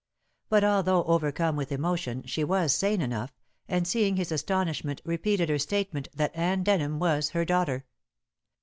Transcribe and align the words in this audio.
But 0.49 0.63
although 0.63 1.03
overcome 1.03 1.55
with 1.55 1.71
emotion, 1.71 2.23
she 2.25 2.43
was 2.43 2.73
sane 2.73 3.01
enough, 3.01 3.35
and 3.67 3.87
seeing 3.87 4.15
his 4.15 4.31
astonishment 4.31 4.99
repeated 5.05 5.47
her 5.49 5.59
statement 5.59 6.07
that 6.15 6.35
Anne 6.35 6.63
Denham 6.63 6.97
was 6.97 7.29
her 7.29 7.45
daughter. 7.45 7.85